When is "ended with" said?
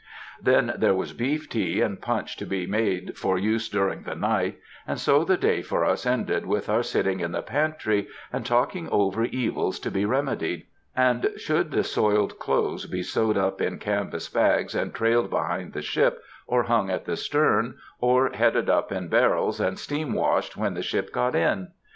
6.07-6.69